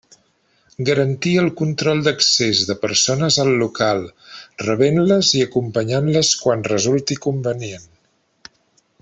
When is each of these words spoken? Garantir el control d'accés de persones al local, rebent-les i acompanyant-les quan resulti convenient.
Garantir 0.85 1.33
el 1.41 1.49
control 1.59 2.01
d'accés 2.07 2.61
de 2.69 2.75
persones 2.85 3.37
al 3.45 3.51
local, 3.65 4.01
rebent-les 4.65 5.31
i 5.41 5.45
acompanyant-les 5.49 6.33
quan 6.47 6.67
resulti 6.73 7.21
convenient. 7.29 7.87